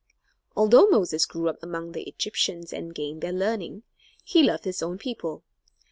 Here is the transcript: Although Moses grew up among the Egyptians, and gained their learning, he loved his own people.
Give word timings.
Although 0.57 0.87
Moses 0.89 1.27
grew 1.27 1.47
up 1.47 1.61
among 1.61 1.91
the 1.91 2.01
Egyptians, 2.09 2.73
and 2.73 2.95
gained 2.95 3.21
their 3.21 3.31
learning, 3.31 3.83
he 4.23 4.41
loved 4.41 4.63
his 4.65 4.81
own 4.81 4.97
people. 4.97 5.43